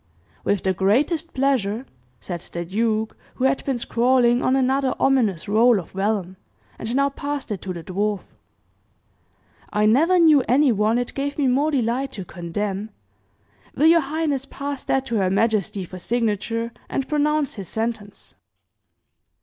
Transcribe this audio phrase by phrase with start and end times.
[0.43, 1.85] "With the greatest pleasure!"
[2.19, 6.37] said the duke, who had been scrawling on another ominous roll of vellum,
[6.79, 8.21] and now passed it to the dwarf.
[9.71, 12.89] "I never knew anyone it gave me more delight to condemn.
[13.75, 18.33] Will your highness pass that to her majesty for signature, and pronounce his sentence."